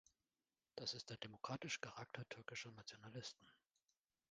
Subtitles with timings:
[0.77, 3.47] Das ist der demokratische Charakter türkischer Nationalisten!